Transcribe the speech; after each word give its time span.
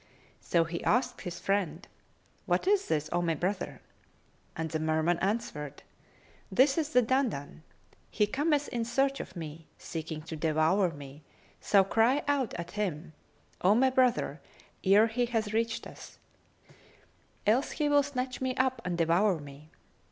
So 0.39 0.63
he 0.63 0.83
asked 0.83 1.21
his 1.21 1.37
friend, 1.39 1.87
"What 2.47 2.65
is 2.65 2.87
this, 2.87 3.07
O 3.11 3.21
my 3.21 3.35
brother?"; 3.35 3.81
and 4.57 4.71
the 4.71 4.79
Merman 4.79 5.19
answered, 5.19 5.83
"This 6.51 6.75
is 6.75 6.89
the 6.89 7.03
Dandan. 7.03 7.61
He 8.09 8.25
cometh 8.25 8.67
in 8.69 8.83
search 8.83 9.19
of 9.19 9.35
me, 9.35 9.67
seeking 9.77 10.23
to 10.23 10.35
devour 10.35 10.89
me; 10.89 11.21
so 11.59 11.83
cry 11.83 12.23
out 12.27 12.55
at 12.55 12.71
him, 12.71 13.13
O 13.61 13.75
my 13.75 13.91
brother, 13.91 14.41
ere 14.83 15.05
he 15.05 15.29
reach 15.53 15.85
us; 15.85 16.17
else 17.45 17.73
he 17.73 17.87
will 17.87 18.01
snatch 18.01 18.41
me 18.41 18.55
up 18.55 18.81
and 18.83 18.97
devour 18.97 19.37
me." 19.39 19.69